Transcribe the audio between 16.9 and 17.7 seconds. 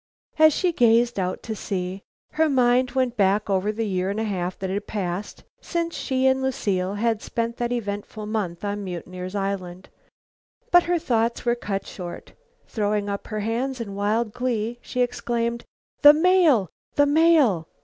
The mail!"